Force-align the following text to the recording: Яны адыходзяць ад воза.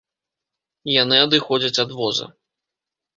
Яны 1.01 1.15
адыходзяць 1.25 1.81
ад 1.83 1.93
воза. 1.99 2.25